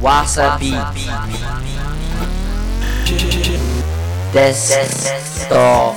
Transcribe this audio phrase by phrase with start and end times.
[0.00, 0.72] Wasabi.
[4.32, 5.94] Desktop.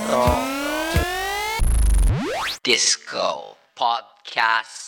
[2.64, 4.83] Disco Podcast.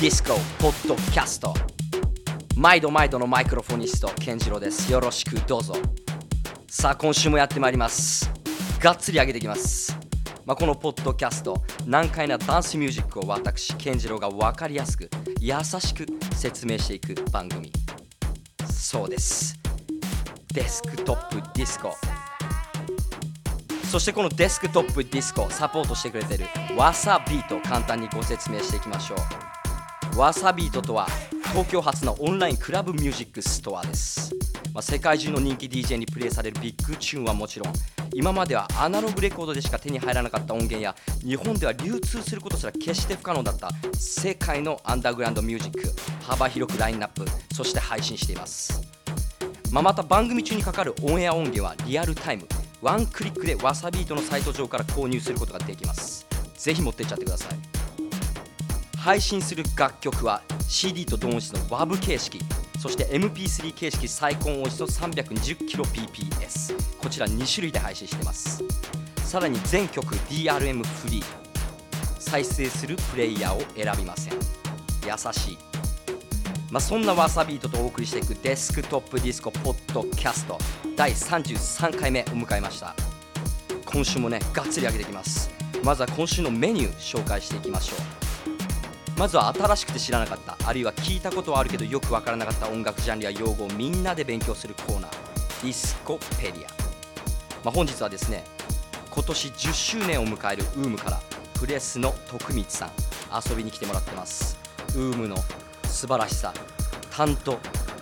[0.00, 1.52] ディスコポッドキャスト。
[2.54, 4.92] 毎度毎度のマイクロフォニスト健次郎です。
[4.92, 5.74] よろしくどうぞ。
[6.68, 8.30] さあ今週もやってまいります。
[8.80, 9.98] がっつり上げていきます、
[10.46, 15.10] まあ、このポッドキャスト難解なダンスミュージックを私健次郎が分かりやすく
[15.40, 17.72] 優しく説明していく番組。
[18.72, 19.58] そうです。
[20.54, 21.92] デスクトップディスコ。
[23.90, 26.44] そしてこのデスクトップディスコをサポートしてくれてる
[26.76, 29.47] WASABEAT 簡単にご説明していきましょう。
[30.18, 31.06] WASABEAT とは
[31.52, 34.34] 東京発のオンラインクラブミュージックストアです、
[34.74, 37.72] まあ、世界中の人気 DJ にプレイされる big tune はもちろん
[38.12, 45.94] 今まではアナログレコードでしか手に入らなかった音源や日本では流通することすら決して不可能だった世界のアンダーグラウンドミュージック
[46.24, 47.24] 幅広くラインナップ
[47.54, 48.82] そして配信しています、
[49.70, 52.48] まあ、また番組中にかかるオンエア音源はリアルタイム。
[52.82, 56.26] ワンクリックで WASABEAT のサイト上から購入することができます。
[56.56, 57.87] ぜひ持ってっちゃってください。
[59.08, 62.40] 配信する楽曲は CD と同音質の WAV 形式
[62.78, 68.62] そして MP3 形式最高音質の 310kbps こちら2種類で配信してます。
[69.24, 71.24] さらに全曲 DRM フリー。
[72.18, 74.34] 再生するプレイヤーを選びません。
[74.34, 74.40] 優
[75.32, 75.58] しい。
[76.70, 80.58] まあ、そんな WASABEAT とお送りしていくデスクトップディスコポッドキャスト
[80.96, 82.94] 第33回目を迎えました。
[83.86, 85.50] 今週もねがっつり上げていきます。
[85.82, 88.17] まずは今週のメニュー紹介していきましょう。
[89.18, 95.10] まずは新しくて知らなかったあるいは聞いたことはあるけどよくわからなかった音楽ジャンルや用語をみんなで勉強するコーナー
[95.62, 96.68] ディスコペディア、
[97.64, 98.44] まあ、本日はですね
[99.10, 101.20] 今年10周年を迎えるウームから
[101.54, 102.90] プレスの徳光さん
[103.50, 104.56] 遊びに来てもらってます。
[104.94, 105.36] ウームの
[105.84, 106.54] 素晴らしさ
[107.10, 107.58] 担当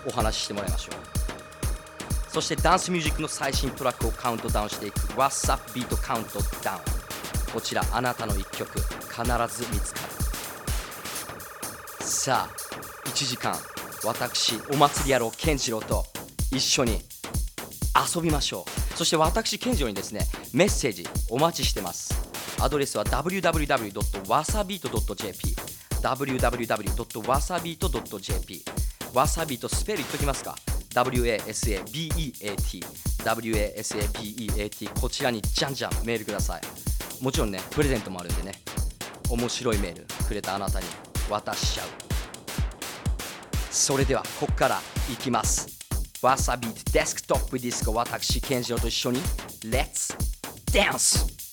[0.07, 2.31] お話ししてもらいましょう。
[2.31, 6.79] そしてダンスミュージックの最新トラックをカウントダウンしていく What's Up Beat Countdown
[7.51, 10.06] こちらあなたの一曲必ず見つかる。
[12.07, 12.53] さあ
[13.09, 13.53] 1時間
[14.05, 16.05] 私お祭り野郎健次郎と
[16.53, 17.01] 一緒に
[18.15, 18.65] 遊びましょ
[18.95, 18.97] う。
[18.97, 20.21] そして私健次郎にですね
[20.55, 22.15] メッセージお待ちしてます。
[22.63, 25.57] アドレスは www.wasabeat.jp
[26.01, 28.65] www.wasabeat.jp
[29.13, 30.55] わさびとスペル言っときますか
[30.95, 32.85] ？WASABEAT
[33.25, 36.61] WASABEAT こちらにじゃんじゃんメールください。
[37.21, 38.53] もちろんねプレゼントもあるんでね。
[39.29, 40.87] 面白いメールくれたあなたに。
[41.29, 41.89] 渡しちゃう。
[43.71, 44.81] それではここから
[45.13, 45.69] いきます。
[46.23, 49.21] わさびデスクトップディスコ私健次郎と一緒に。
[49.71, 50.15] レッツ
[50.73, 51.46] ダンス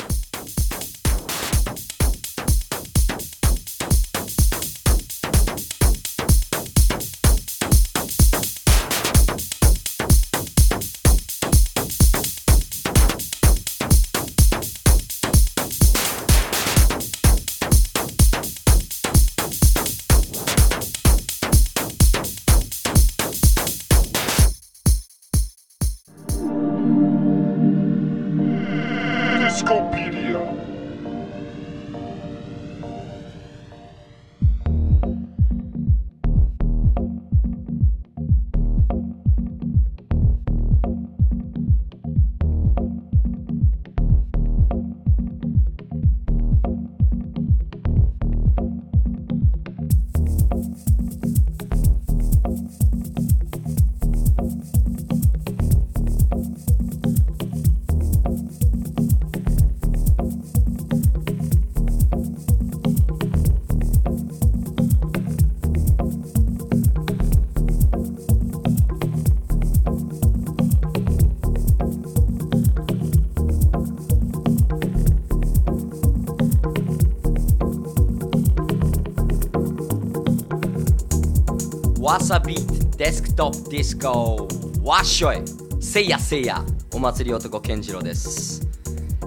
[82.13, 82.55] わさび
[82.95, 84.47] デスクトップディスコ。
[84.83, 85.41] わっしょい
[85.81, 86.63] せいやせいや。
[86.93, 88.61] お祭り男健次郎です。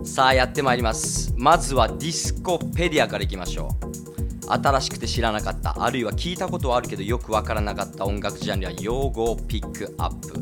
[0.05, 1.35] さあやってまいります。
[1.37, 4.52] まずはディスコペディアからいきましょう。
[4.52, 5.83] 新しくて知らなかった。
[5.83, 10.38] あるいは聞いたことはあるけどよくわからなかった音楽ジャンルや用語をピックアップ。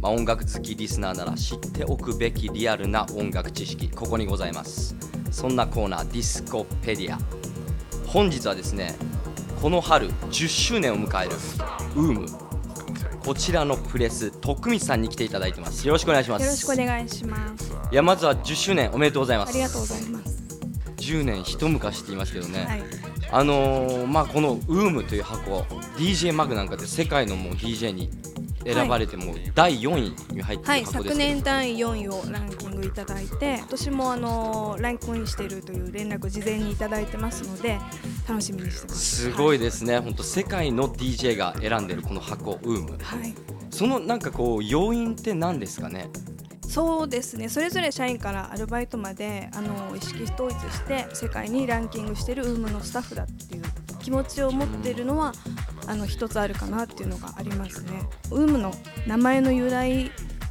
[0.00, 3.90] まあ、音楽好きリスナーなら知っておくべきリアルな音楽知識。
[3.90, 4.96] ここにございます。
[5.30, 7.18] そんなコーナーディスコペディア。
[8.06, 8.94] 本日はですね
[9.60, 11.34] この春10周年を迎える
[11.94, 12.26] ウーム
[13.24, 17.72] こちらのプレス徳光さんに来ていただいてますよろしくお願いしますよろしくお願いします。
[17.90, 20.44] いやまずは10周年おめでとうございますありがとうございます。
[20.96, 22.82] 10年一昔って言いますけどね、はい。
[23.30, 25.60] あのーまあこのウームという箱
[25.96, 28.10] DJ マグなんかで世界のもう DJ に
[28.64, 37.78] 選ばれても第4位に入ってはいる箱ですけど、年第4位をランキングいただいて、今年もあのランクインしているという連絡を事前にいただいてますので、
[38.28, 39.16] 楽しみにしてます。
[39.22, 43.20] すごいですね、本当世界の DJ が選んでるこの箱ウームはい。
[43.20, 43.34] はい。
[43.70, 46.08] そのなんかこう要因って何ですかね？
[46.68, 47.48] そうですね。
[47.48, 53.62] それぞれ社員からアルバイトまであの意識統一して世界にランキングしているウームのスタッフだっていう
[54.00, 55.32] 気持ちを持っているのは
[55.86, 58.02] あの一つあるかなっていうのがありますね。
[58.30, 58.72] ウームの
[59.06, 60.10] 名前の由来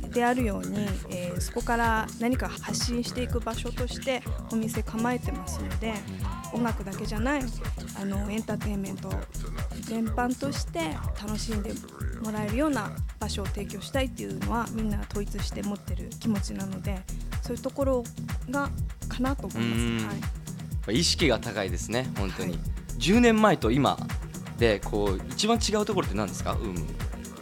[0.09, 4.21] であるように、えーそこから何か発信していく場所として
[4.51, 5.93] お店構えてますので
[6.53, 7.41] 音楽だけじゃない
[7.99, 9.09] あのエンターテインメント
[9.81, 11.73] 全般として楽しんで
[12.23, 17.01] もらえるような場所を提供したいっていうのはみんな統一して持ってる気持ちなので
[17.41, 18.03] そういうところ
[18.49, 18.69] が
[19.09, 19.81] かなと思います。
[19.81, 20.13] うんは
[20.93, 22.59] い意識が高いですね本当に、はい
[22.99, 23.97] 10年前と今
[24.57, 26.53] でこう一番違うところって何ですか？
[26.53, 26.85] ウーム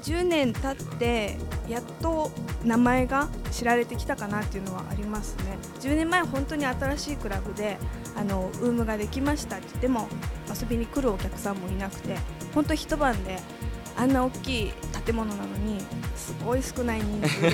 [0.04, 1.38] 10年経って
[1.70, 2.32] やっと
[2.64, 5.58] 名前が知られてきたかなっていうのはありますね。
[5.80, 7.78] 10年前本当に新しいクラブで
[8.16, 10.08] あのウームができましたって言っても
[10.50, 12.18] 遊びに来るお客さんもいなくて
[12.54, 13.40] 本当一晩で
[13.98, 14.72] あんな大きい
[15.06, 15.80] 建物なのに
[16.16, 17.52] すごい少ない人数で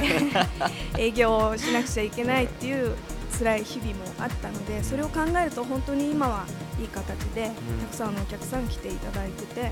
[0.97, 2.95] 営業をしなくちゃいけないっていう
[3.37, 6.45] 辛い日々もあったのでそれを考えると本当に今は
[6.79, 7.51] いい形で
[7.81, 9.69] たくさんのお客さん来ていただいてていい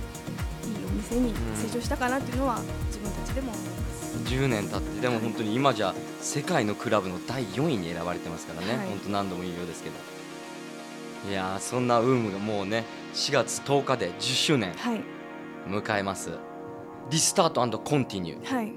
[0.87, 4.17] お店に成長したかなっていうのは自分たちでも思います。
[4.25, 8.87] 10年経ってでも本当に今じゃ世界のクラブの第4位に選ばれてますからね、はい。
[8.87, 9.95] 本当何度も言うようですけど。
[11.29, 15.01] いやーそんなウームがもうね4月10日で10周年はい。
[15.67, 16.31] 迎えます。
[17.09, 18.73] リスタートコンティニューはい。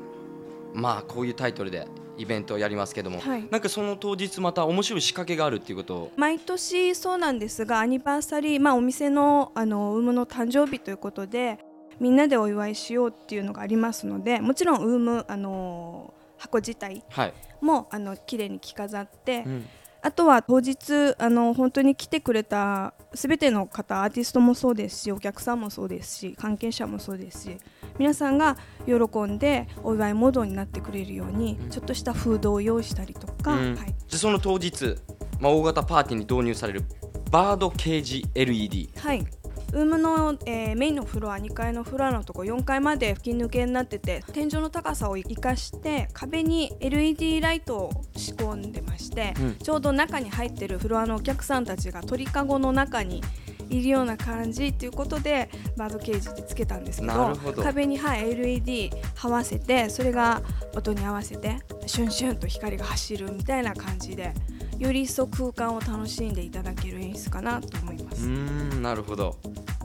[0.75, 1.87] まあこういうタイトルで
[2.19, 3.49] イベントをやりますけども、はい。
[3.51, 6.13] なんかその当日また面白い仕掛けがあるっていうことを。
[6.17, 11.59] 毎年そうなんですがアニバーサリー、まあ、お店のあのウームの誕生日ということで
[12.01, 19.67] みんなでお祝いしようっていうのがありますのでもちろんウームあの箱自体はい、もあの綺麗に着飾って、うん
[20.01, 27.59] あとは当日あの本当に来てくれた全ての方アーティストもそうですしお客さんもそうですし関係者もそうですし
[27.99, 33.77] 皆さんが喜んでお祝いモードになってくれるように、ちょっとしたフードを用意したりとか、うん。
[33.77, 34.95] はい、でその当日、
[35.41, 36.85] まあ、大型パーティーに導入される
[37.33, 39.27] バードケージ LED はい。
[39.73, 49.57] ウームの、えーメインのフロア2階のフロアのとこ4階まで吹き抜けになってて天井の高さを生かして壁に LED ライトを仕込んでまして、うん。
[49.57, 53.23] ちょうど中に入ってるフロアのお客さんたちが鳥かごの中に
[53.71, 60.43] いるような感じということでバードケージでつけたんですけど壁に、はい、LED はわせてそれが
[60.75, 64.33] 音に合わせてシュンシュンと光が走るみたいな感じで
[64.79, 68.25] より一層空間を楽しんでいただける演出かなと思います。
[68.25, 69.37] うーんなるほど。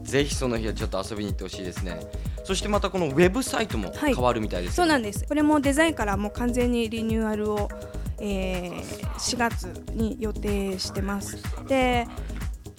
[0.04, 2.00] ぜひその日はちょっと遊びに行ってほしいですね。
[2.44, 4.14] そしてまたこのウェブサイトもはい。
[4.14, 5.26] 変わるみたいです、そうなんです。
[5.28, 7.70] これもデザインからもう完全にリニューアルを、
[8.20, 11.38] えー4月に予定してます。
[11.68, 12.08] で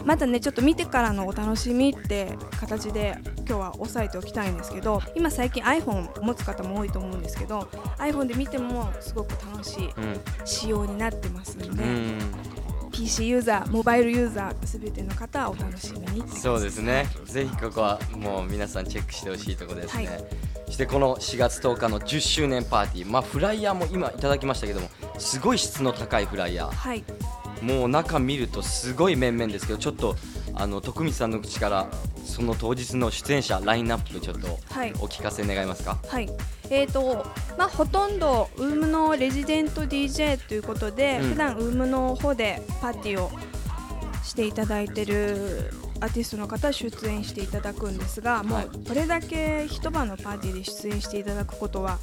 [0.04, 7.60] まだねちょっと見てからのお楽しみって形で今日は押さえておきたいんですけど今最近 iPhone 持つ方も多いと思うんですけど
[7.98, 10.20] iPhone で見てもすごく楽しいうん。
[10.44, 12.18] 仕様になってますので、うん。
[12.92, 17.06] PC ユーザーモバイルユーザーすべての方はお楽しみにそうですね。
[17.24, 20.24] ぜひここはもう皆さんチェックしてほしいところですね、はい。
[20.66, 26.70] そしてこの4月10日の10周年パーティーまあフライヤーも今いただきましたけどもすごい質の高いフライヤー。
[26.70, 27.04] はい
[27.62, 30.16] もう中見るとすごい面々ですけどちょっと
[30.54, 31.86] あの徳光さんの口から
[32.24, 34.92] その当日の出演者ラインナップちょっとはい。
[34.94, 35.98] お聞かせ願えますか？
[36.06, 36.28] はい、
[36.70, 41.28] えーとまあ、ほとんどウームのレジデント DJ ということで、うん。
[41.30, 43.30] 普段ウームの方でパーティーを
[44.22, 45.70] していただいてる
[46.00, 48.66] アーティストの方出演していただくんですが、もはい。
[48.66, 51.98] うこれだけ一晩のパーティーで出演していただくことは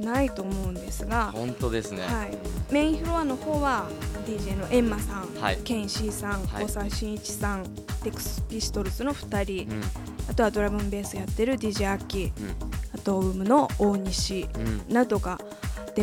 [0.00, 2.36] ないと思うんですが、本当ですね、はい、
[2.72, 3.88] メインフロアの方は
[4.26, 5.58] DJ のエンマさん、はい。
[5.58, 6.64] ケンシーさん、はい。
[6.64, 7.64] 大沢慎一さん、
[8.02, 9.82] デクスピストルズの2人、うん。
[10.28, 12.30] あとはドラムンベースやってる DJ アッキー、う
[12.94, 14.44] あとウームの大西ん。
[14.44, 14.82] うん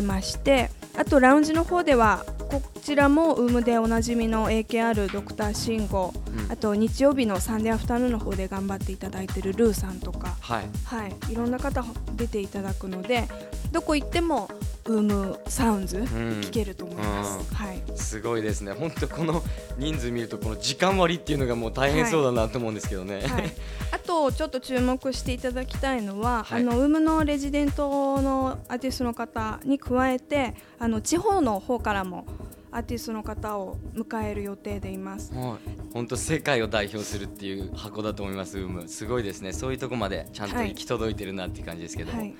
[0.00, 6.52] 出ましてあとラウンジの方ではこちらもウームでおなじみの AKR ドクター慎吾、うん。
[6.52, 10.64] あと日曜日のサンデーアフタヌーンの方で頑張っていただいてるルーさんとか、はい。
[10.84, 11.82] はい、いろんな方
[12.16, 13.26] 出ていただくので
[13.70, 14.50] どこ行っても
[14.86, 17.38] ウームサウンズ聞けると思います。
[17.38, 17.44] うん。
[17.54, 17.82] はい。
[17.94, 18.72] すごいですね。
[18.72, 19.42] 本当この
[19.78, 23.52] 人数見るとこの時間割っていうのがもう大変そうだなと思うんですけどね、はい、
[23.92, 26.62] あとちょっと注目していただきたいのは、はい。
[26.62, 32.26] あのウームのレジデントのアーティストの方に加えてあの地方の方からも
[32.72, 35.32] アーティストの方を迎える予定でいます。
[35.34, 35.92] はい。
[35.92, 38.88] 本当世界を代表するっていう箱だと思いますウーム。
[38.88, 39.52] すごいですね。
[39.52, 42.34] そういうとこまでちゃんと行き届いてるなっていう感じですけども、はい、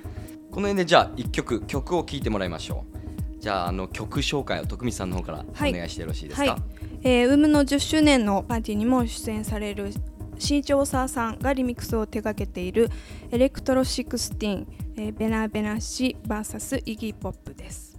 [0.53, 3.41] この辺でじゃあ1曲曲を聴いてもらいましょう。
[3.41, 5.73] じゃああの曲紹介を徳光さんの方からおはい。
[5.73, 6.63] 願いしてよろしいですか、はい。
[7.03, 9.91] えーウームの10周年のパーティーにも出演される
[10.39, 12.91] 新潮沢さんがリミックスを手掛けている
[13.31, 14.67] エレクトロ16、
[14.97, 17.97] えーベナベナシ VS イギーポップです。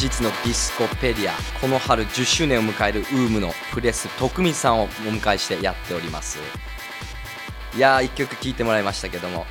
[0.00, 6.38] 日のディスコペディアこの春10周年を迎える WOMB のプレス徳光さんをお迎えしてやっております。
[7.76, 9.46] いやー1曲聴いてもらいましたけども。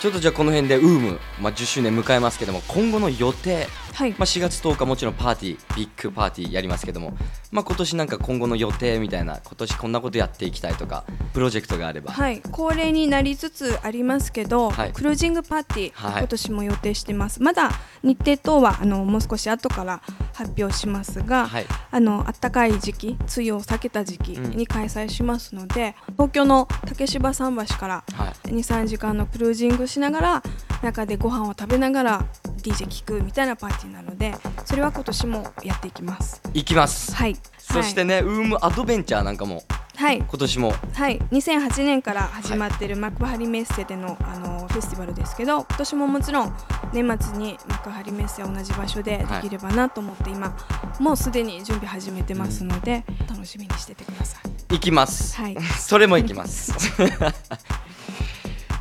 [0.00, 4.10] ちょっとじゃあこの辺で WOMB、まあ、10周年迎えますけども今後の予定はい。
[4.10, 7.16] まあ、4月10日もちろんパーティービッグパーティーやりますけども、
[7.52, 14.92] まあ、今年なんか今後の予定みたいな今年こんなことやっていきたいとかプロジェクトがあれば、はい、恒例になりつつありますけど、はい。
[14.92, 16.18] クルージングパーティー、はい。
[16.18, 17.40] 今年も予定してます。
[17.40, 17.70] まだ
[18.02, 20.02] 日程等はあのもう少し後から
[20.32, 21.66] 発表しますが、はい。
[21.90, 28.48] あの暖かい時期梅雨を避けた時期に開催しますので、東京の竹芝桟橋からはい。
[28.50, 30.42] 23時間のクルージングしながら
[30.82, 32.26] 中でご飯を食べながら
[32.62, 36.40] DJ 聴くみたいなパーティーなのでそれは今年もやっていきます。
[36.52, 37.36] 行きます、はい。
[37.58, 39.62] そしてね、ウームアドベンチャーなんかも
[39.96, 40.18] はい。
[40.18, 40.72] 今年も。
[40.94, 46.56] はい、2008年から始まっている幕張メッセでのあのフェスティバルですけど今年ももちろん
[46.92, 50.56] 年末に幕張メッセ同じ場所でできればなと思って今、
[50.98, 54.74] もうすでに準備始めてますので、楽しみにしててください。
[54.74, 55.56] 行きます、はい。
[55.78, 56.72] それも行きます。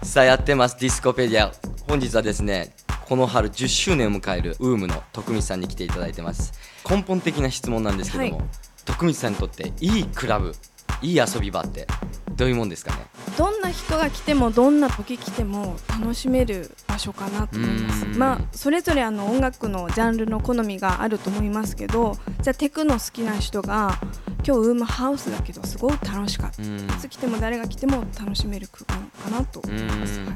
[0.02, 0.78] さあやってます。
[0.80, 1.52] ディスコペディア。
[1.88, 2.74] 本日はですね
[3.06, 6.54] この春10周年を迎える WOMB の徳光さんに来ていただいてます。
[6.90, 8.48] 根本的な質問なんですけども、はい。
[8.86, 10.54] 徳光さんにとっていいクラブ
[11.02, 11.86] いい遊び場って
[12.36, 13.06] どういうもんですかね？
[13.38, 18.06] どんな人が来てもどんな時来ても楽しめる場所かなと思います。
[18.06, 24.00] まあそれぞれあの音楽のジャンルの好みがあると思いますけどじゃあテクノ好きな人が
[24.46, 26.64] 今日ウームハウスだけどすごい楽しかった。
[26.64, 26.78] うん。
[26.78, 30.26] いつ来ても誰が来ても楽しめる空間かなと思います、うん。
[30.26, 30.36] はい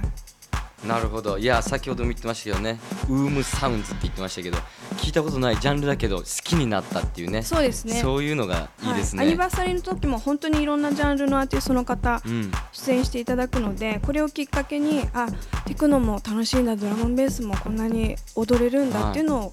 [0.86, 1.38] なるほど。
[1.38, 4.58] いや先ほども言ってましたけどねウームサウンズって言ってましたけど
[4.98, 7.42] 聞いたことないジャンルだけど好きになったっていうね。
[7.42, 8.00] そうですね。
[8.02, 9.28] そういうのがいいですね、はい。
[9.30, 12.52] アニバーサリーの時も本当にいろんなジャンルのアーティストの方うん。
[12.72, 15.28] 出演していただくのでこれをきっかけにあ
[15.66, 19.52] テクノも楽しいんだドラムンベースもこんなに踊れるんだっていうのを、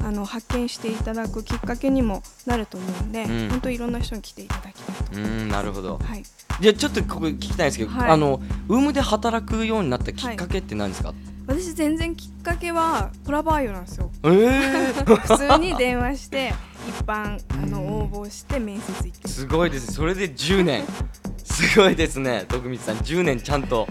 [0.00, 3.48] あの発見していただくきっかけにもなると思うんで、うん。
[3.50, 5.98] 本当いろんな人に来ていただきたいと、うんなるほど。
[5.98, 6.22] はい、
[6.60, 8.10] じゃあちょっとここ聞きたいんですけど、はい。
[8.10, 11.14] あのウームで働くようになったきっかけって何ですか、
[11.46, 14.10] 私全然きっかけはトラバーヨなんですよ。
[14.24, 16.54] えー、 普通に電話して
[16.88, 19.28] 一般あの応募して面接行って。
[19.28, 19.92] すごいです。
[19.92, 20.84] それで10年。
[21.44, 22.46] すごいですね。
[22.48, 23.86] 徳光さん10年ちゃんと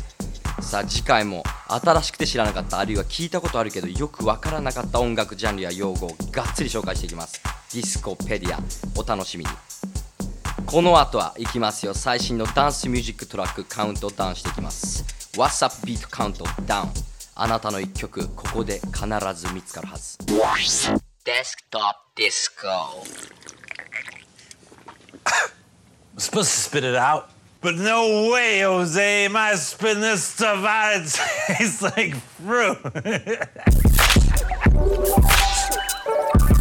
[0.61, 7.41] さあ次回も新しくて知らなかったあるいは聞いたことあるけどよくわからなかった音楽ジャンルや用語をがっつり紹介していきます
[7.73, 8.59] ディスコペディア
[8.99, 9.51] お楽しみに
[10.65, 15.05] この後はいきますよ最新のダンスミュージックトラックカウントダウンしていきます
[15.37, 16.89] What's up beat count down
[17.35, 20.17] あなたの一曲ここで必ず見つかるはず
[21.25, 23.01] Desktop Disco
[26.19, 27.29] I'm supposed to spit it out.
[27.61, 29.23] But no way, Jose.
[29.23, 30.95] Am I spitting this stuff out?
[30.97, 32.77] It tastes like fruit.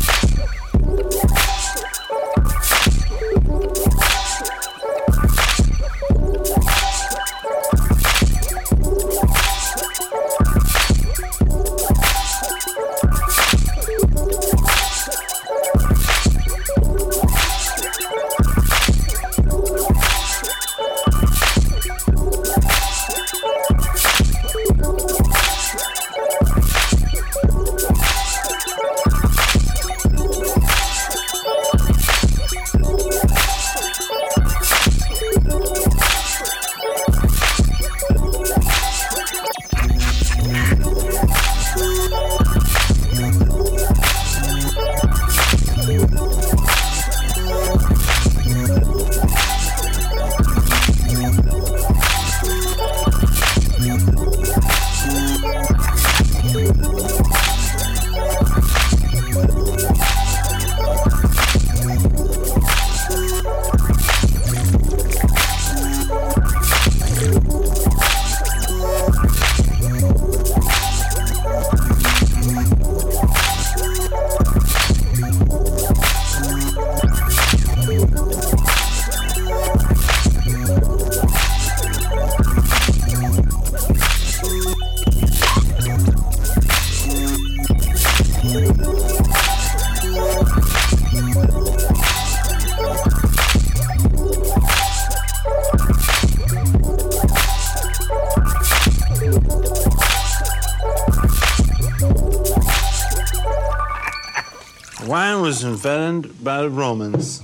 [106.49, 107.43] invented Romans.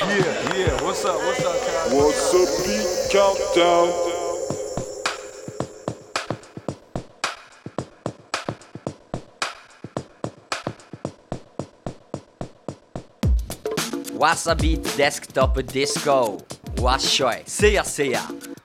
[0.00, 1.96] Yeah, yeah, what's up, what's up, Kyle?
[1.96, 2.88] What's up, Pete?
[3.12, 3.88] Countdown.
[14.18, 16.40] わさびデスクトップディスコ
[16.80, 18.20] わっしょいせいやせいや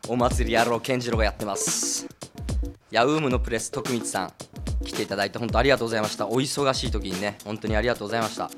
[0.07, 2.05] お祭り野郎健次郎がやってます
[2.91, 4.33] いやウームのプレス徳光さん
[4.88, 6.28] 来ていただいて本当ありがとうございました。
[6.28, 8.50] お忙しい時にね本当にありがとうございました、ま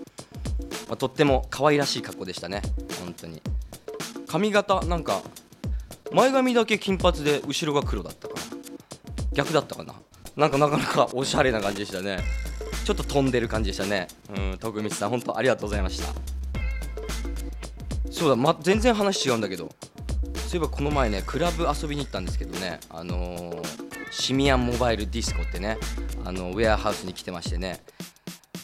[0.92, 2.62] あとっても可愛らしい格好でしたね。
[3.04, 3.42] 本当に。
[4.28, 5.22] 髪型なんか
[6.12, 8.39] 前髪だけ金髪で後ろが黒だったかな。
[9.34, 9.96] 逆だったかな。
[10.36, 12.20] なんかなかなかおしゃれな感じでしたね。
[12.86, 14.08] ちょっと飛んでる感じでしたね。
[14.36, 16.13] うん徳光さん本当ありがとうございました。
[18.12, 19.70] そうだ、ま、全然話違うんだけど
[20.49, 23.62] そういえばこの前ねクラブ遊びに行ったんですけどねあのー
[24.09, 25.77] シミアンモバイルディスコってね
[26.25, 27.83] あのウェアハウスに来てましてね。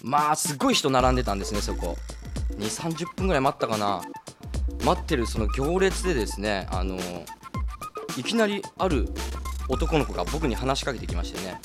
[0.02, 1.96] まあすごい人並んでたんですねそこ。
[2.58, 4.02] 2 3 0分ぐらい待ったかな。
[4.84, 7.26] 待ってるその行列でですねあのー
[8.20, 9.08] いきなりある
[9.70, 11.62] 男の子が僕に話しかけてきましてね。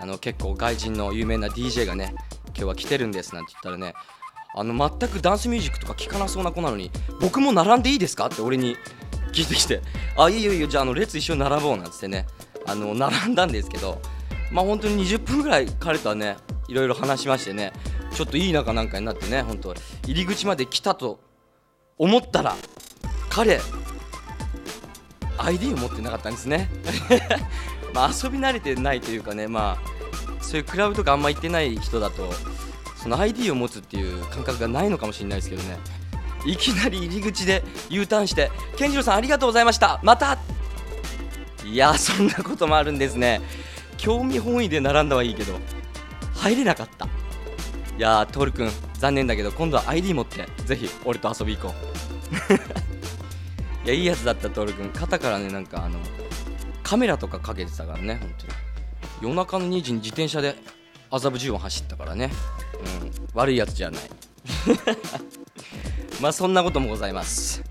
[0.00, 2.16] あの結構外人の有名な DJ がね
[2.48, 3.94] 今日は来てるんですなんて言ったらね
[4.54, 8.76] あの全くダンスミュージックとか聴かなそうな子なのに僕も並んでいいですかって俺に
[9.32, 9.82] 聞いてきて
[10.16, 12.26] あいいよいいよじゃああの列一緒に並ぼうなんつってね。
[12.68, 14.00] あの並んだんですけど
[14.52, 16.36] まあ本当に20分ぐらい彼とはね
[16.68, 17.72] いろいろ話しましてね
[18.12, 19.74] ちょっといい仲なんかになってね本当
[20.06, 21.18] 入り口まで来たと
[21.96, 22.54] 思ったら
[23.30, 23.58] 彼
[25.38, 26.68] ID を持ってなかったんですね。
[27.94, 32.30] まあ遊び慣れてないというかねまあそういうクラブとかあんま行ってない人だと
[33.08, 35.78] その ID を持つっていう感覚がないのかもしれないですけどね。
[36.44, 39.98] いきなり入り口で U ターンして「健次郎さんありがとうございました。
[40.02, 40.36] また!」
[41.64, 43.40] いやそんなこともあるんですね。
[43.96, 45.58] 興味本位で並んだはいいけど
[46.34, 47.06] 入れなかった。
[47.06, 47.08] い
[47.96, 51.74] やー徹君残念だけど今度は ID 持ってぜひ俺と遊び行こ
[53.84, 53.88] う。
[53.88, 54.90] いやいいやつだった徹君。
[54.90, 55.98] 肩からねなんかあの
[56.82, 58.52] カメラとかかけてたからね本当に。
[59.22, 60.56] 夜中の2時に自転車で
[61.10, 62.30] 麻布十番走ったからね、
[63.02, 64.02] うん、悪いやつじゃない。
[66.20, 67.62] まあそんなこともございます。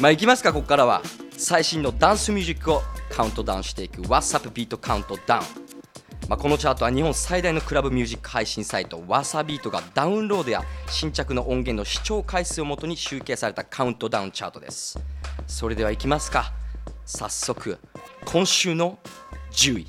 [0.00, 1.02] まあ行きますかここからは。
[1.36, 4.02] 最新のダンスミュージックをカウントダウンしていく。
[4.02, 5.62] WhatsApp ビートカウントダウン
[6.28, 8.98] まあ、このチャートは日本最大のクラブミュージック配信サイト。
[8.98, 14.98] WasaBeat がダウンロードや新着の音源の視聴回数をもとに集計されたカウントダウンチャートです。
[15.46, 16.52] それではいきますか。
[17.04, 17.78] 早速
[18.24, 18.98] 今週の
[19.50, 19.86] 10位。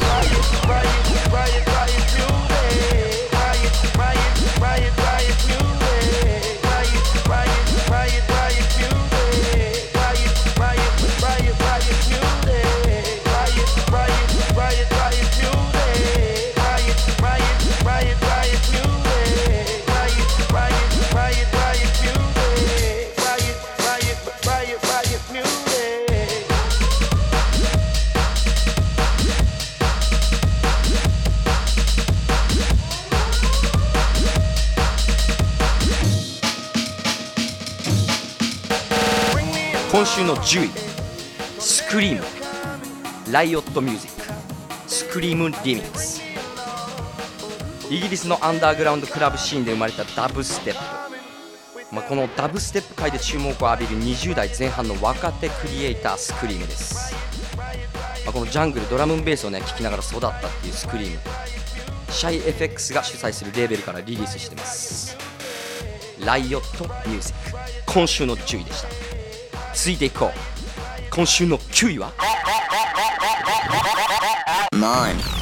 [0.00, 2.39] riot, riot, riot, riot, you.
[43.30, 46.20] Riot Music。Skream Remix。
[47.88, 57.14] イギリスのアンダーグラウンドクラブシーンで生まれたダブステップ、まあ、このダブステップ界で注目を浴びる20代前半の若手クリエイター Skream です、
[58.24, 61.18] まあ、このジャングルドラムベースをね聴きながら育ったっていう Skream。
[62.10, 65.16] Shy FX が主催するレーベルからリリースしてます。
[66.24, 67.92] Riot Music。
[67.92, 68.88] 今週の10位でした。
[69.74, 70.30] 続いていこう。
[71.14, 72.12] 今週の9位は？
[74.80, 75.39] Nine.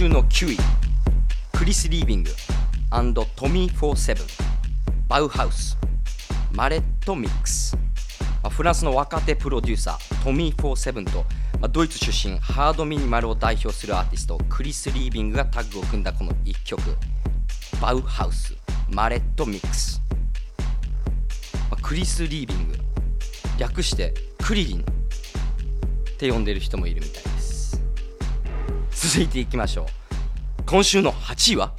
[0.00, 0.56] 週の9位
[1.52, 2.30] クリス・リービング
[3.36, 4.26] トミー・フォーセブン
[5.06, 5.76] バウハウス
[6.52, 7.76] マレット・ミックス。
[8.48, 11.26] フランスの若手プロデューサートミー47と、
[11.68, 16.80] ドイツ出身ハードミニマルを代表するアーティストクリス・リービングがタッグを組んだこの1曲
[17.82, 18.56] バウハウス
[18.88, 20.00] マレットミックス、
[21.82, 22.78] クリス・リービング。
[23.58, 24.84] 略してクリリンっ
[26.16, 27.29] て呼んでる人もいるみたい。
[29.02, 30.62] 続いていきましょう。
[30.66, 31.72] 今週の8位は？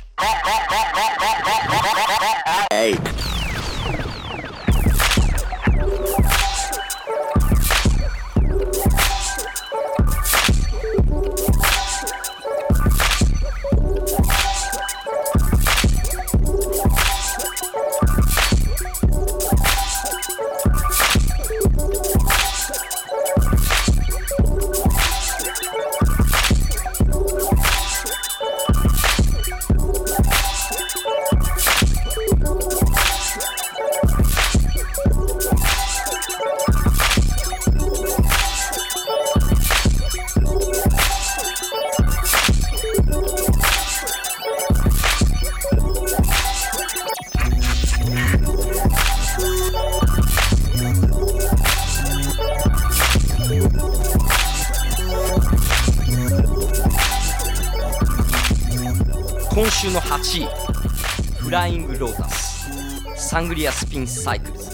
[63.32, 64.72] サングリアスピンサイクルズ。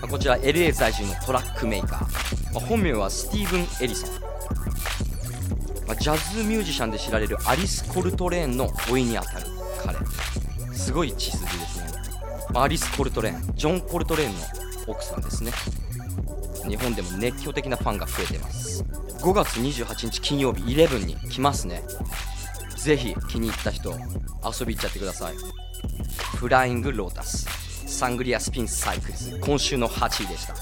[0.00, 4.10] まこちら LA 在住のトラックメーカー、ま本名はスティーブン・エリソン、
[5.88, 9.46] まジャズミュージシャンで知られるアリス・コルトレーンの甥にあたる
[9.84, 9.98] 彼。
[10.72, 11.86] すごい血筋ですね、
[12.54, 14.40] アリス・コルトレーンジョン・コルトレーンの
[14.86, 15.50] 奥さんですね。
[16.68, 18.84] 日本でも熱狂的なファンが増えてます。
[19.20, 21.82] 5月28日金曜日11に来ますね。
[22.76, 25.65] ぜひ気に入った人遊び行っちゃってください。
[26.36, 27.46] Flying Lotus
[27.86, 30.54] Sangria Spin Cycles 今週の8位でした。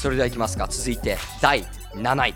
[0.00, 0.66] それではいきますか。
[0.68, 2.34] 続いて第7位。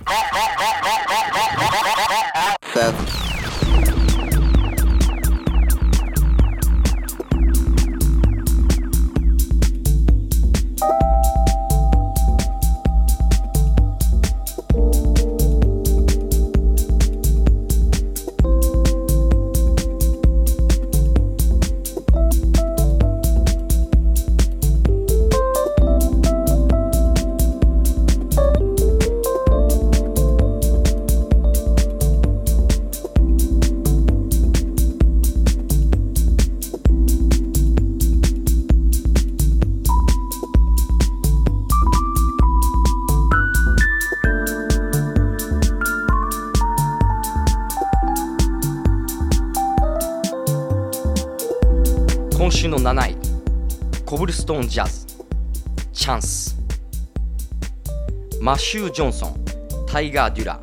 [58.68, 59.44] シュー・ジョンソン
[59.86, 60.58] タイガー・デュラ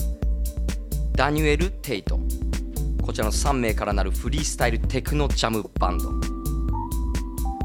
[1.13, 2.19] ダニュエル・テイト
[3.01, 6.11] こちらの3名からなるフリースタイルテクノジャムバンド。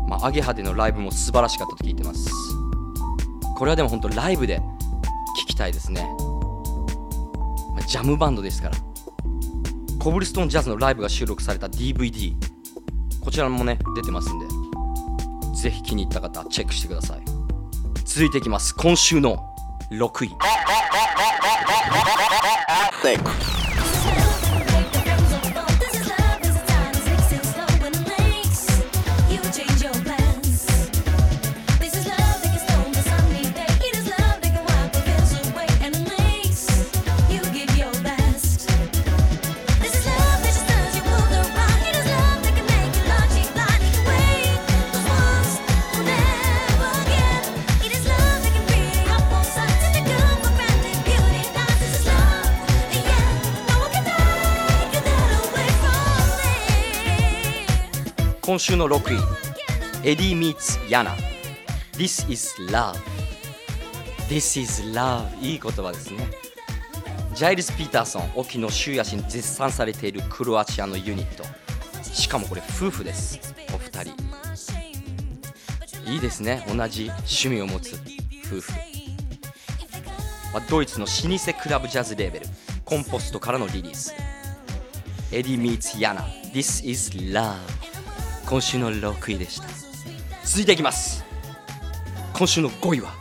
[0.06, 2.30] まあアゲハでのライブも素晴らしかったと聞いてます。
[3.56, 4.62] これはでも本当ライブで聴
[5.48, 6.08] きたいですね、
[7.74, 8.76] まあジャムバンドですから。
[9.98, 12.32] コブルストーンジャズのライブが収録された DVD
[13.20, 14.46] こちらもね出てますんで。
[15.60, 17.22] ぜひ気に入った方チェックしてください。
[18.04, 18.72] 続いていきます。
[18.76, 19.44] 今週の
[19.90, 20.30] 6位。
[58.68, 59.18] 週の6位。
[60.06, 61.16] エディ・ミーツ・ヤナ
[61.92, 62.92] This is love.
[64.28, 65.24] This is love.
[65.42, 66.28] いい言葉ですね。
[67.34, 71.44] ジャイルス・ピーターソン沖野修也氏に絶賛されているクロアチアのユニット。
[72.02, 73.40] しかもこれ夫婦です。
[73.72, 74.12] お二
[76.04, 76.10] 人。
[76.12, 76.62] いいですね。
[76.68, 77.98] 同じ趣味を持つ
[78.44, 78.72] 夫婦。
[80.52, 82.46] まあドイツの老舗クラブジャズレーベル。
[82.84, 84.12] コンポストからのリリース。
[85.32, 86.20] エディ・ミーツ・ヤナ
[86.52, 87.77] This is love.
[88.48, 89.68] 今週の6位でした。
[90.42, 91.22] 続いていきます。
[92.32, 93.12] 今週の5位は？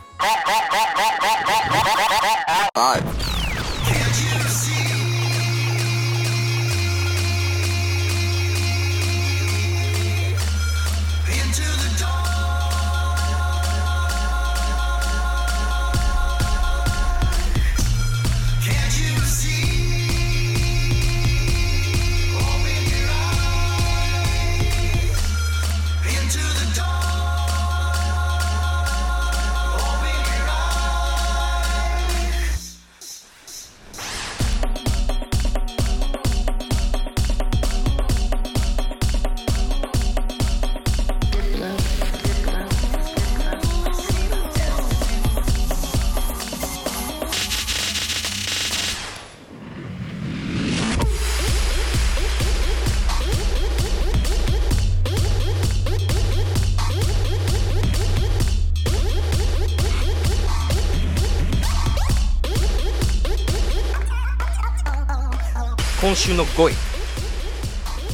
[66.08, 66.74] 今週の5位。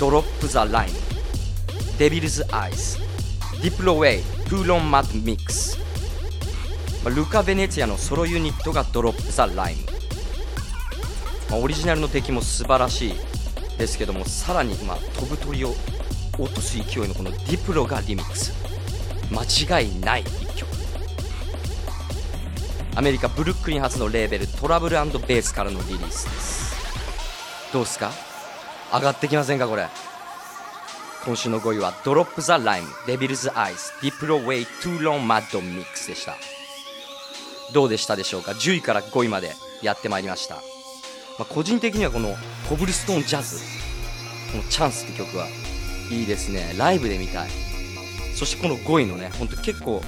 [0.01, 0.93] Drop the Lime
[1.97, 2.99] Devil's Eyes
[3.63, 5.79] Diplo Way Too Long Mad Mix
[7.05, 9.83] ルカ・ベネツィアのソロユニットが Drop the Lime、
[11.51, 13.15] まあオリジナルの出来も素晴らしい
[13.79, 15.69] ですけどもさらに、まあ、飛ぶ鳥を
[16.37, 18.53] 落とす勢いのこの Diplo がリミックス。
[19.31, 20.69] 間違いない一曲。
[22.97, 26.54] アメリカブルックリン発のレーベル Trouble & Bass からのリリースです。
[27.75, 28.13] どうっすか？
[28.93, 29.89] 上がってきませんかこれ？
[31.25, 36.37] 今週の5位は Drop the Lime Devil's Eyes Diplo Way Too Long Mad Mix でした。
[37.73, 40.61] どうでしたでしょうか？10位から5位までやってまいりました、ま
[41.41, 42.37] あ、個人的にはこの
[42.69, 43.57] Cobblestone Jazz
[44.53, 45.49] この Chance って曲は
[46.13, 46.75] いいですね。
[46.79, 47.51] ライブで見たい。
[48.37, 50.01] そしてこの5位のねほんと結構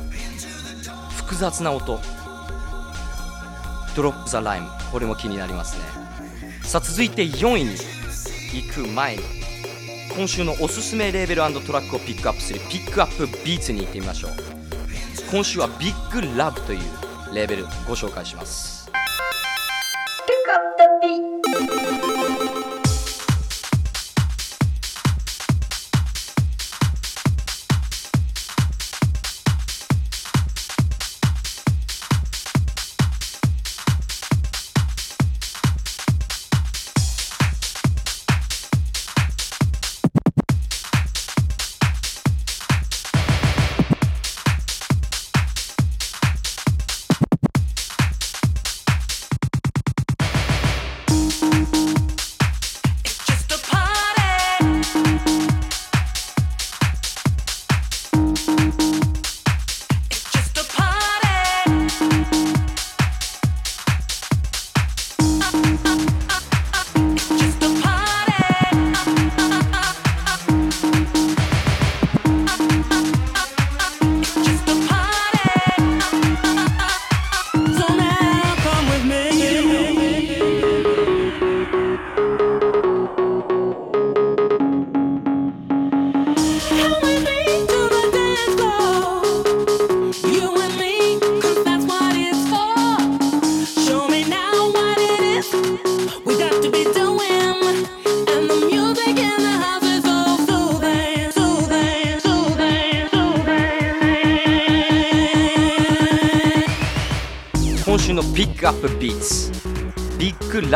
[1.17, 1.99] 複雑な音。
[3.97, 5.96] Drop the Lime これも気になりますね。
[6.67, 7.71] さあ続いて4位に
[8.53, 9.23] 行く前に
[10.17, 14.33] 今週のおすすめレーベルトラックをピックアップする Pick Up Beats に行ってみましょう。
[15.31, 16.81] 今週は Big Love という
[17.33, 18.91] レーベルご紹介します。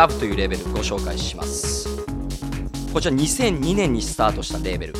[0.00, 1.86] ビッグラブというレベルご紹介します。
[2.90, 4.94] こちら2002年にスタートしたレーベル、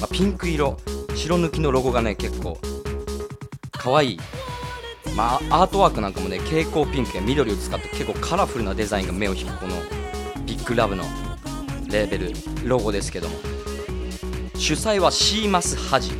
[0.00, 0.78] まあ、ピンク色。
[1.14, 2.56] 白抜きのロゴがね結構
[3.72, 4.18] 可愛い。
[5.14, 9.74] まあアートワークなんかもね蛍光ピンクや緑を使って結構カラフルなデザインが目を引くこの
[10.46, 11.04] ビッグラブの
[11.90, 12.32] レーベル
[12.64, 13.36] ロゴですけども。
[14.54, 16.12] 主催はシーマス・ハジ。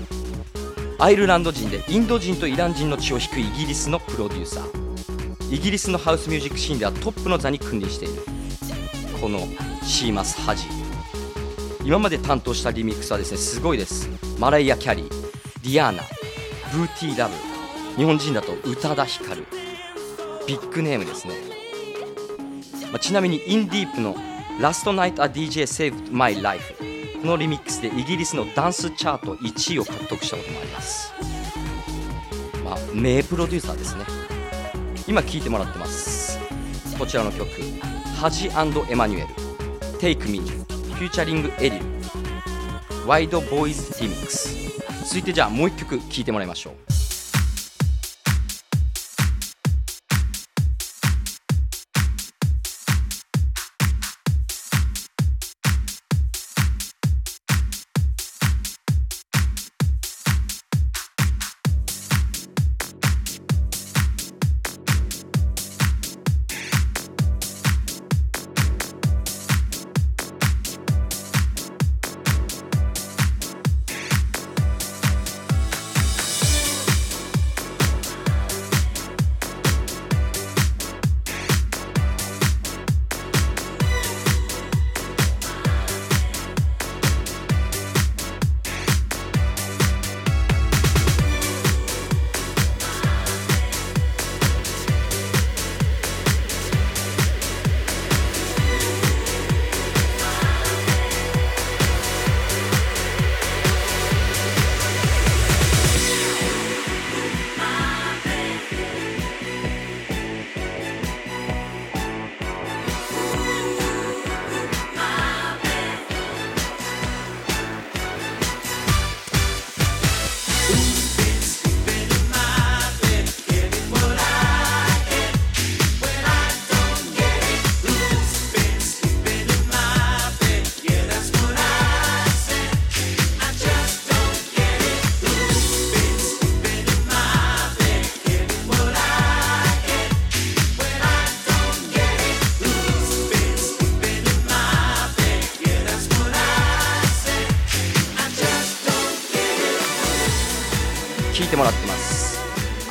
[0.98, 4.85] アイルランド人でインド人とイラン人の血を引くイギリスのプロデューサー。
[5.50, 8.22] イギリスのハウスミュージックシーンではトップの座に君臨している。
[9.20, 9.40] この
[9.82, 10.64] シーマス・ハジ。
[11.84, 14.08] 今まで担当したリミックスはですねすごいです。
[14.38, 16.02] マライア・キャリーディアーナ
[16.72, 17.34] ブーティー・ラブ
[17.96, 19.46] 日本人だと宇多田ヒカル
[20.46, 21.34] ビッグネームですね、
[22.92, 24.14] まあ、ちなみにインディープの
[24.60, 26.74] 「ラストナイト・ア DJ Saved My Life」
[27.22, 31.12] このリミックスでイギリスのダンスチャート1位を獲得したこともあります。
[32.62, 34.15] まあ名プロデューサーですね。
[35.08, 36.38] 今聴いてもらってます。
[36.98, 37.48] こちらの曲
[38.16, 39.28] ハジエマニュエル。
[39.98, 41.84] Take Me フューチャリングエリル
[43.06, 44.48] ワイドボーイズティミックス
[45.04, 46.85] 続いてじゃあもう一曲聴いてもらいましょう。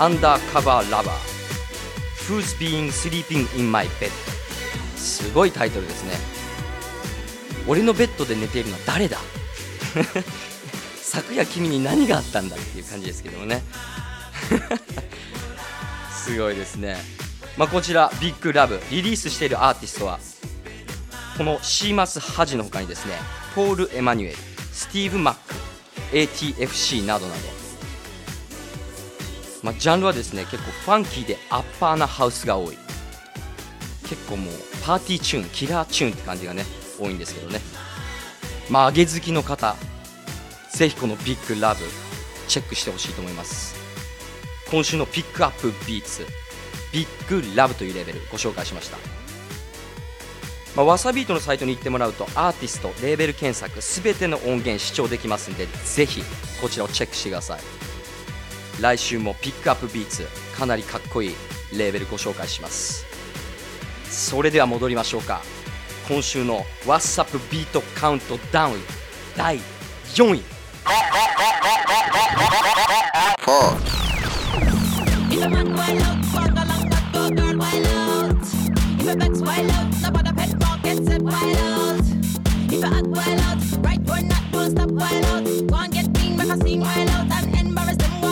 [0.05, 1.15] アンダーカバーラバー
[2.29, 4.11] Who's being sleeping in my bed?
[4.95, 6.11] すごいタイトルですね。
[7.67, 9.17] 俺のベッドで寝ているのは誰だ？
[11.01, 13.63] 昨夜君に何があったんだっていう感じですけどもね。
[16.23, 16.97] すごいですね、
[17.57, 20.19] まあ、こちらビッグラブリリースしているアーティストは
[21.35, 23.15] このシーマス・ハジの他にですね
[23.55, 24.37] ポール・エマニュエル
[24.71, 25.55] スティーブ・マック
[26.11, 27.54] ATFC などなど、
[29.65, 32.77] まあ、ジャンルはですね結構ファンキーでアッパーなハウスが多い。
[34.07, 34.53] 結構もう
[34.85, 36.63] パーティーチューンキラーチューンって感じがね
[36.99, 37.59] 多いんですけどね。
[38.69, 39.75] まあ上げ好きの方
[40.71, 41.79] ぜひこの Big Love
[42.47, 43.75] チェックしてほしいと思います。
[44.69, 46.27] 今週の Pick Up Beats
[46.93, 48.97] Big Love というレーベルご紹介しました。
[50.75, 56.21] まあ、 Wasabeat のサイトに行ってもらうとアーティストレーベル検索すべての音源視聴できますんでぜひ
[56.61, 57.84] こちらをチェックしてください。
[58.81, 61.35] 来週もピックアップビーツかなりかっこいい
[61.77, 63.05] レーベルご紹介します。
[64.09, 65.41] それでは戻りましょうか。
[66.07, 68.73] 今週の「WhatsApp ビートカウントダウン」
[69.35, 69.59] 第
[70.13, 70.39] 4位。
[70.39, 70.43] 4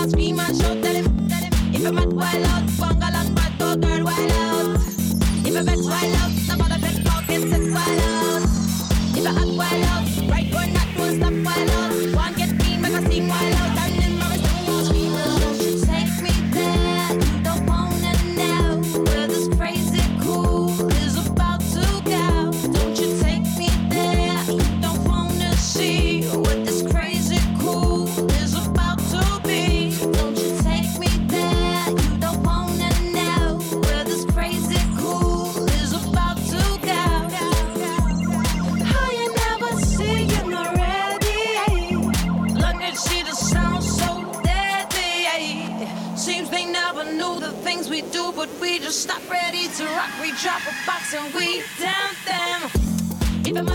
[0.03, 1.53] and scream and shout, tell him, tell him.
[1.73, 4.81] If a man wild out, fuck along that go girl wild out.
[5.47, 6.97] If a bet's wild out, no bother pet
[7.27, 8.43] get set wild out.
[9.15, 10.02] If a act wild out,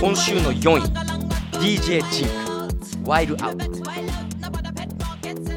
[0.00, 0.82] 今週の4位
[1.60, 2.28] DJ ジン
[3.04, 3.64] クワイルアウト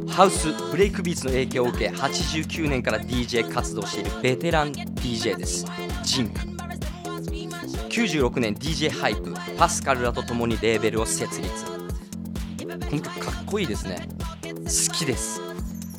[0.07, 5.65] ハウスブレイクビーツの影響を受け89年から DJ 活動しているベテラン DJ です。
[6.03, 6.39] ジンク
[7.89, 11.65] 96年 DJ ハイプパスカルらと共にレーベルを設立。
[11.65, 11.71] こ
[12.95, 14.07] の曲かっこいいですね。
[14.43, 15.41] 好きです。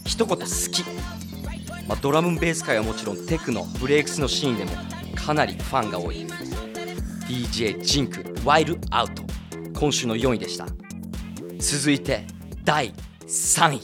[0.07, 0.85] 一言好き、
[1.89, 4.71] まあ、ドラムベース界はもちろんテクノブレイクスのシーンでも
[5.25, 6.27] かなりファンが多い。
[7.29, 9.23] DJ ジンクワイルアウト
[9.79, 10.67] 今週の4位でした。
[11.61, 12.27] 続いて
[12.65, 12.93] 第
[13.27, 13.81] 3位。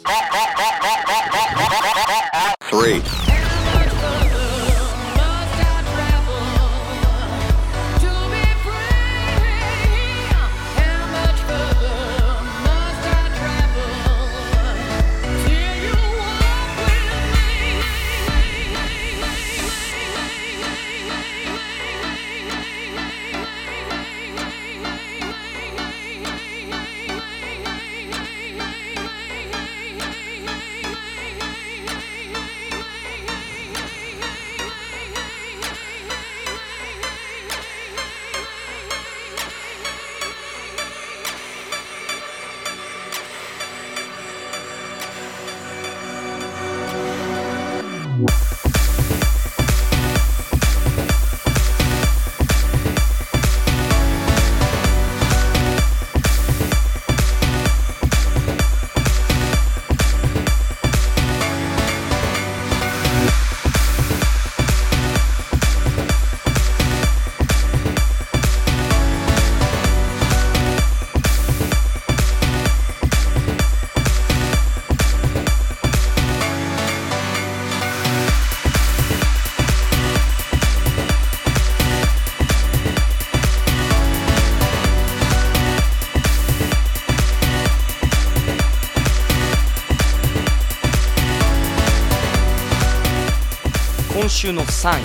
[94.79, 95.03] 3位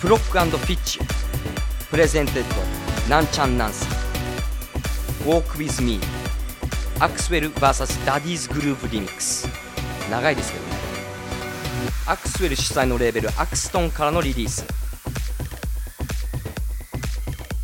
[0.00, 1.00] Prok & Fitch
[1.90, 3.84] presented Nanchang Nancy
[5.26, 5.98] Walk with me.
[7.00, 9.48] Axwell VS ダディーズグループリミックス
[10.08, 10.70] 長いですけどね。
[12.06, 14.64] アクスウェル主催のレーベル Axtone からのリリース。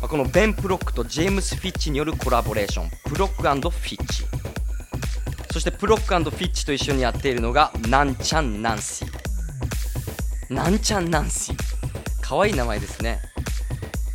[0.01, 4.25] このベン・プロックとジェームス・フィッチによるコラボレーション Prok & Fitch
[5.51, 9.14] そして Prok & Fitch と一緒にやっているのが Nanchang Nancy
[10.49, 11.55] なんちゃんナンシー。
[12.21, 13.19] 可愛い名前ですね、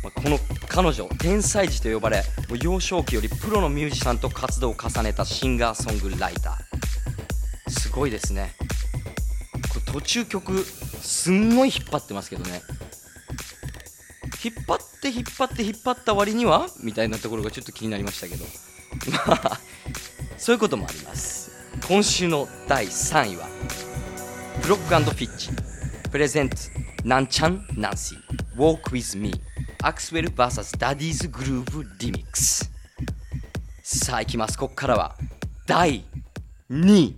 [0.03, 2.23] まこの彼女天才児と呼ばれ
[2.61, 7.69] 幼少期よりプロのミュージシャンと活動を重ねたシンガーソングライター。
[7.69, 8.53] すごいですね。
[9.73, 12.61] これ途中曲すんごい引っ張ってますけどね。
[14.43, 18.45] 引っ張って引っ張って引っ張った割にはみたいなところがちょっと気になりましたけど。
[19.27, 19.59] まあ
[20.37, 21.51] そういうこともあります。
[21.87, 23.47] 今週の第3位は
[24.61, 26.57] Prok & Fitch。Present
[27.05, 28.19] Nanchang Nancy
[28.57, 29.31] Walk with me.
[29.81, 32.69] アクスウェル VS ダディーズグルーブリミックス
[33.81, 34.57] さあいきます。
[34.57, 35.15] ここからは
[35.65, 36.03] 第
[36.69, 37.15] 2位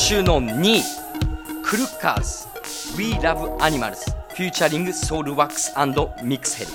[0.00, 0.82] 週の2位
[1.62, 2.48] Crookers
[2.98, 3.96] We Love Animals
[4.30, 6.70] featuring Soulwax Mixhell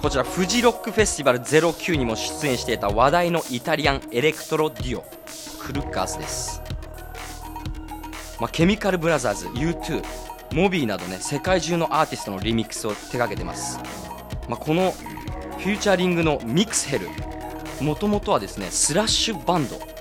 [0.00, 5.04] こちらフジロックフェスティバル09にも出演していた話題のイタリアンエレクトロデュオ
[5.60, 6.62] Crookers です、
[8.40, 10.02] まあ、 Chemical Brothers U2
[10.54, 13.78] Moby などね世界中のアーティストのリミックスを手掛けてます、
[14.48, 17.08] まあ、この featuring の Mixhell
[17.82, 19.99] もともとはですねスラッシュバンド。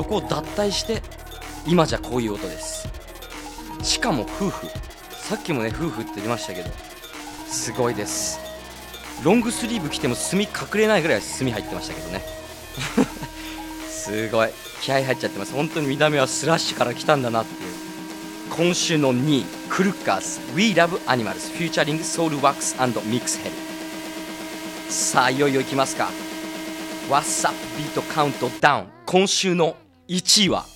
[0.00, 1.02] そこを脱退して
[1.66, 2.88] 今じゃこういう音です。
[3.82, 4.66] しかも夫婦。
[5.10, 6.70] さっきもね夫婦って言いましたけど
[7.46, 8.40] すごいです。
[9.22, 12.22] ロングスリーブ着ても墨隠れないぐらい墨入ってましたけどね。
[13.90, 14.48] すごい。
[14.80, 15.52] 気合入っちゃってます。
[15.52, 17.70] 本当に見た目はスラッシュから来たんだなっていう。
[18.56, 20.40] 今週の2位 Crookers。
[20.56, 23.54] We Love Animals featuring Soulwax Mixhell
[24.88, 26.08] さあいよいよいきますか。
[27.10, 29.76] What's up ビートカウントダウン今週の
[30.10, 30.66] 1位は。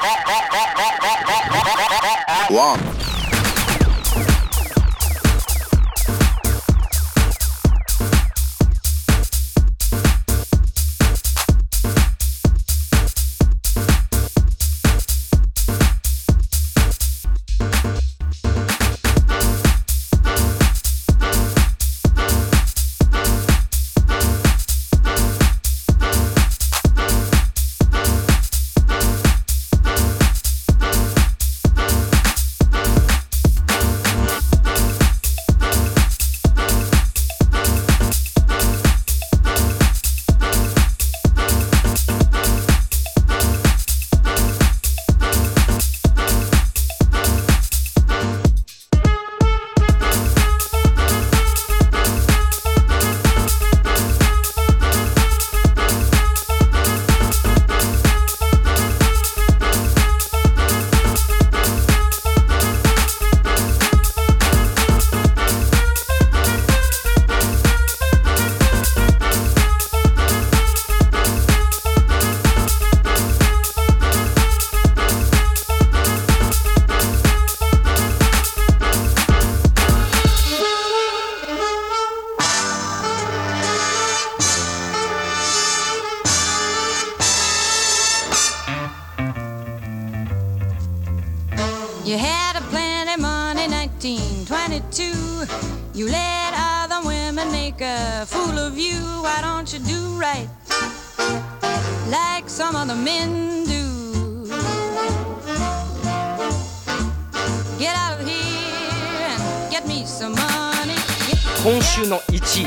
[111.65, 112.67] 今週の1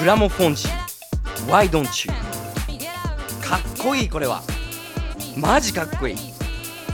[0.00, 0.66] グラモフォンジ。
[0.66, 0.72] ー
[1.46, 2.14] Why don't you
[3.46, 4.40] かっこいいこれは。
[5.36, 6.16] マジかっこいい。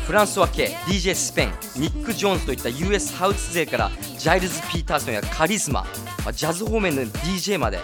[0.09, 1.45] フランスは K DJ スペイ
[1.79, 1.83] ン。
[1.83, 5.87] ニック・ジョーンズといった US ハウス勢からジャイルズ・ピーターソンやカリスマ。
[6.35, 7.79] ジャズ方面の DJ まで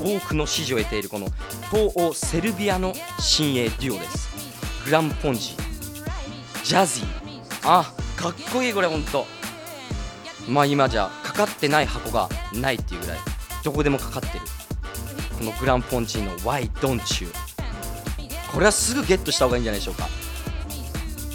[0.00, 1.26] 多くの支持を得ているこの
[1.72, 4.28] 東欧セルビアの新鋭デュオです。
[4.84, 5.56] グランポンジ。
[6.62, 7.06] ジャズィ
[7.64, 9.26] あかっこいいこれほんと。
[10.48, 13.18] まあ今じゃかかってない箱がないっていうぐらい
[13.64, 14.44] どこでもかかってる。
[15.38, 17.30] このグランポンジーの Why Don't You
[18.52, 20.08] これはすぐゲットした方がいいんじゃないでしょうか。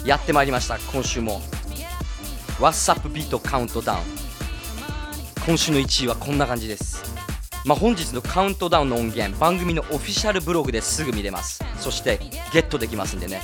[0.04, 0.78] やってまいりました。
[0.78, 1.42] 今週も。
[2.60, 3.98] What's Up ビートカウントダウン
[5.46, 7.02] 今週の1位はこんな感じです。
[7.64, 11.62] まあ本日のカウントダウンの音源番組のオフィシャルブログですぐ見れます。
[11.78, 12.18] そして
[12.52, 13.42] ゲットできますんでね。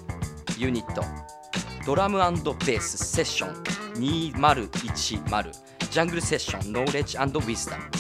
[0.59, 1.03] ユニット。
[1.85, 3.55] ドラムベースセッション。
[3.97, 5.51] 2010
[5.91, 7.85] ジャングルセッションノーレッジウィズダム。
[7.85, 7.91] フ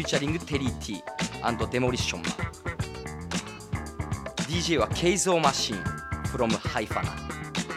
[0.00, 1.04] ューチャリングテリー T&
[1.70, 2.32] デモリッションマン
[4.48, 5.76] DJ はケイゾーマシン
[6.24, 7.12] from ハイファナ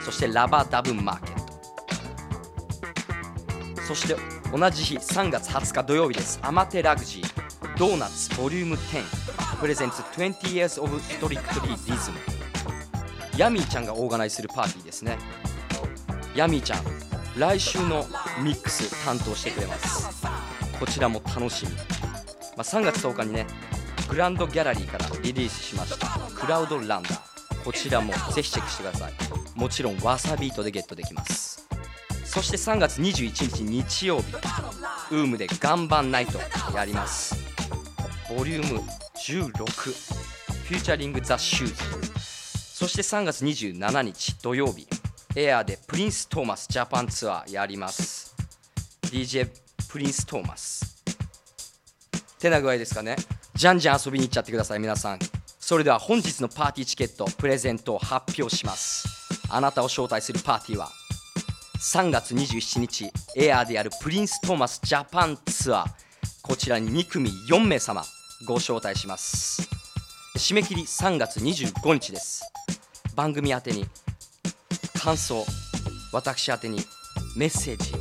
[0.03, 1.35] そしてラバーダブンマーケッ
[3.77, 4.15] トそして
[4.51, 6.39] 同じ日3月20日土曜日です。
[6.41, 12.13] アマテラグジードーナツボリューム10プレゼンツ20 years of strictly rhythm
[13.37, 15.17] ヤミーちゃんがオーガナイズするパーティーですね。
[16.35, 16.79] ヤミーちゃん
[17.37, 18.05] 来週の
[18.41, 20.25] ミックス担当してくれます。
[20.79, 21.71] こちらも楽しみ、
[22.55, 23.45] まあ、3月10日にね
[24.09, 27.35] グランドギャラリーからリリースしましたクラウドランダー。
[27.63, 29.13] こちらもぜひチェックしてください。
[29.55, 31.67] もちろんわさビートでゲットできます。
[32.23, 34.35] そして3月21日日曜日。
[35.11, 36.39] ウームでガンバンナイト
[36.75, 37.35] やります。
[38.29, 38.81] ボリューム
[39.17, 42.19] 16フューチャリングザ・シューズ。
[42.19, 44.87] そして3月27日土曜日。
[45.35, 48.35] エアーでプリンス・トーマスジャパンツアーやります。
[49.01, 49.49] DJ
[49.89, 50.94] プリンス・トーマス。
[52.45, 53.15] てな具合ですかね。
[53.55, 55.19] じゃんじゃん遊びに行っちゃってください皆さん。
[55.59, 59.07] それでは本日のパーティーチケットプレゼントを発表します。
[59.49, 60.91] あなたを招待するパーティーは
[61.79, 65.85] 3月27日エアーであるプリンス・トーマスジャパンツアー。
[66.43, 68.03] こちらに2組4名様
[68.47, 69.67] ご招待します。
[70.37, 72.43] 締め切り3月25日です。
[73.15, 73.87] 番組宛てに
[75.01, 75.43] 感想
[76.11, 76.81] 私宛てに
[77.35, 77.93] メッセージ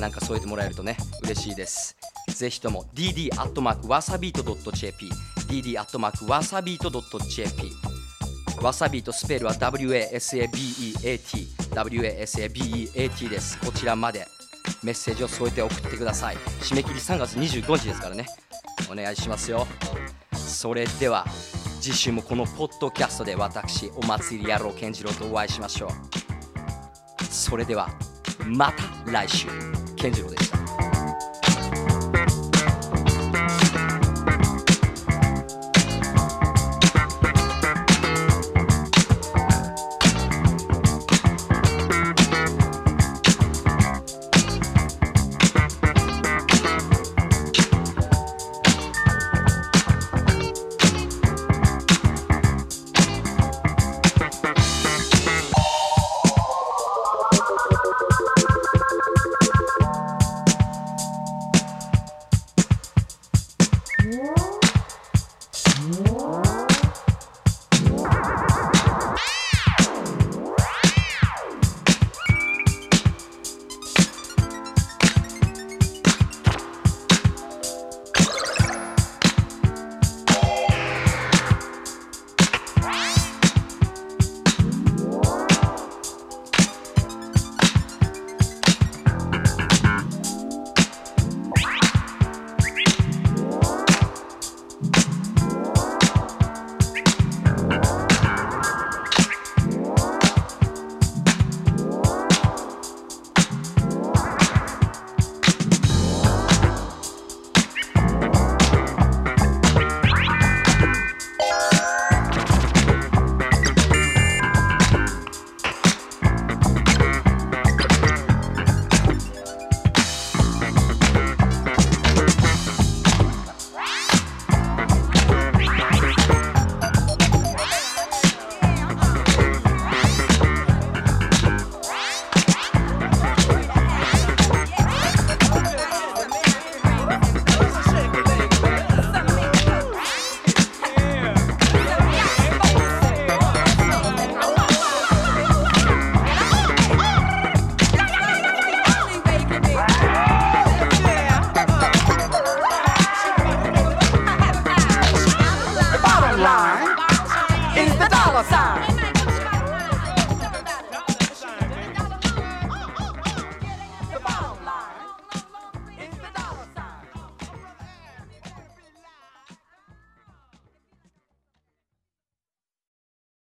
[0.00, 1.96] なんか添えてもらえるとね嬉しいです。
[2.34, 5.08] ぜひとも dd アットマークわさビート .jp
[5.48, 7.72] dd アットマークわさビート .jp
[8.60, 10.98] わさビートスペルは wasabeat
[11.74, 13.58] wasabeat です。
[13.58, 14.26] こちらまで。
[14.82, 16.36] メッセージを添えて送ってください。
[16.60, 18.26] 締め切り3月25日ですからね。
[18.90, 19.66] お願いしますよ。
[20.32, 21.26] それでは
[21.80, 27.24] 次週もこのポッドキャストで私お祭り野郎健次郎とお会いしましょう。
[27.24, 27.88] それでは
[28.46, 29.48] また来週。
[29.96, 30.58] 健次郎でした
[64.04, 66.43] 「Música